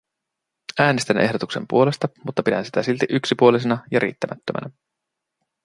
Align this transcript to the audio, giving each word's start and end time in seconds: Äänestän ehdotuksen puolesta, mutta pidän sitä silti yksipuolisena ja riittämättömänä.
Äänestän 0.79 1.17
ehdotuksen 1.17 1.67
puolesta, 1.67 2.07
mutta 2.25 2.43
pidän 2.43 2.65
sitä 2.65 2.83
silti 2.83 3.05
yksipuolisena 3.09 3.77
ja 3.91 3.99
riittämättömänä. 3.99 4.69